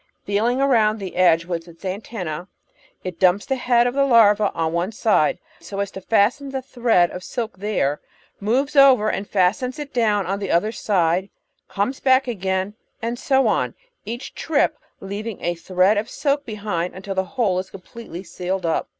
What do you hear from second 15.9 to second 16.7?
of silk